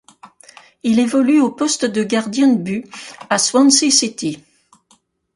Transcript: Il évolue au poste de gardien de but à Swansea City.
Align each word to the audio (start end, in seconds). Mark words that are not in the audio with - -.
Il 0.81 0.97
évolue 0.97 1.41
au 1.41 1.51
poste 1.51 1.85
de 1.85 2.01
gardien 2.03 2.47
de 2.47 2.57
but 2.57 2.85
à 3.29 3.37
Swansea 3.37 3.91
City. 3.91 4.43